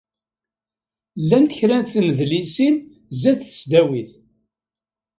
[1.21, 2.75] Llant kra n tnedlisin
[3.13, 4.11] zzat tesdawit.